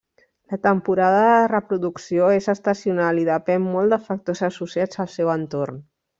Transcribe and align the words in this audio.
La 0.51 0.57
temporada 0.61 1.19
de 1.33 1.43
reproducció 1.51 2.31
és 2.37 2.47
estacional 2.55 3.21
i 3.25 3.27
depèn 3.29 3.69
molt 3.75 3.95
de 3.97 4.01
factors 4.09 4.43
associats 4.51 5.05
al 5.07 5.13
seu 5.19 5.33
entorn. 5.37 5.81